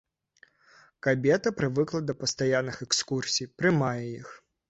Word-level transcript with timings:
Кабета 1.05 1.51
прывыкла 1.59 2.01
да 2.07 2.15
пастаянных 2.23 2.81
экскурсій, 2.87 3.51
прымае 3.61 4.05
іх. 4.19 4.35